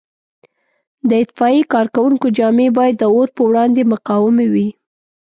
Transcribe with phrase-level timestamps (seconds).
[1.09, 4.67] د اطفایې کارکوونکو جامې باید د اور په وړاندې مقاومې وي.